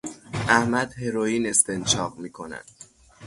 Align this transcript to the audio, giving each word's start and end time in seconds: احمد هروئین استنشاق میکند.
احمد 0.49 0.93
هروئین 1.03 1.45
استنشاق 1.45 2.17
میکند. 2.17 2.65